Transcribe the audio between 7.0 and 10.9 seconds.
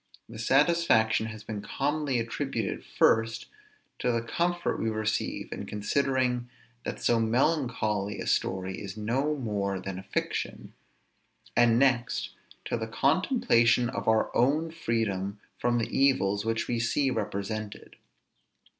melancholy a story is no more than a fiction;